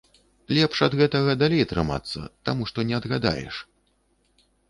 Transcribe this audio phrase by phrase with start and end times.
[0.57, 3.55] Лепш ад гэтага далей трымацца, таму што не адгадаеш.